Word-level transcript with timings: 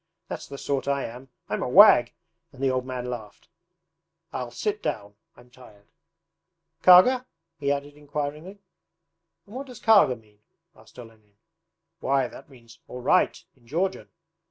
That's 0.29 0.47
the 0.47 0.57
sort 0.57 0.87
I 0.87 1.05
am! 1.05 1.29
I'm 1.47 1.61
a 1.61 1.69
wag!' 1.69 2.11
and 2.51 2.59
the 2.63 2.71
old 2.71 2.87
man 2.87 3.05
laughed. 3.07 3.49
'I'll 4.33 4.49
sit 4.49 4.81
down. 4.81 5.13
I'm 5.37 5.51
tired. 5.51 5.85
Karga?' 6.81 7.27
he 7.59 7.71
added 7.71 7.93
inquiringly. 7.95 8.57
'And 9.45 9.55
what 9.55 9.67
does 9.67 9.79
"Karga" 9.79 10.15
mean?' 10.19 10.41
asked 10.75 10.97
Olenin. 10.97 11.35
'Why, 11.99 12.27
that 12.27 12.49
means 12.49 12.79
"All 12.87 12.99
right" 13.03 13.43
in 13.55 13.67
Georgian. 13.67 14.09